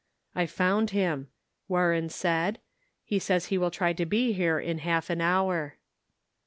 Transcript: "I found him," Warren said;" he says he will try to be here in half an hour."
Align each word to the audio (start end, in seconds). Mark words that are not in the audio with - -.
"I 0.35 0.47
found 0.47 0.89
him," 0.89 1.27
Warren 1.67 2.09
said;" 2.09 2.57
he 3.03 3.19
says 3.19 3.45
he 3.53 3.59
will 3.59 3.69
try 3.69 3.93
to 3.93 4.05
be 4.07 4.33
here 4.33 4.59
in 4.59 4.79
half 4.79 5.11
an 5.11 5.21
hour." 5.21 5.75